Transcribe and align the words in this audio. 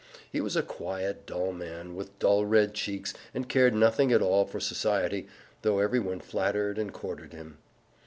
He 0.31 0.41
was 0.41 0.55
a 0.55 0.63
quiet, 0.63 1.27
dull 1.27 1.51
man, 1.51 1.93
with 1.95 2.17
dull 2.17 2.43
red 2.43 2.73
cheeks, 2.73 3.13
and 3.35 3.47
cared 3.47 3.75
nothing 3.75 4.11
at 4.11 4.19
all 4.19 4.45
for 4.45 4.59
society, 4.59 5.27
though 5.61 5.77
everybody 5.77 6.19
flattered 6.21 6.79
and 6.79 6.91
courted 6.91 7.33
him. 7.33 7.59